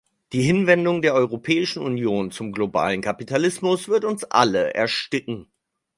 Die 0.33 0.41
Hinwendung 0.41 1.03
der 1.03 1.13
Europäischen 1.13 1.83
Union 1.83 2.31
zum 2.31 2.53
globalen 2.53 3.01
Kapitalismus 3.01 3.87
wird 3.87 4.03
uns 4.03 4.23
alle 4.23 4.73
ersticken. 4.73 5.45